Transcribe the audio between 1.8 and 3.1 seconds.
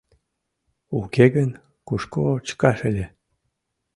кушко чыкаш ыле?»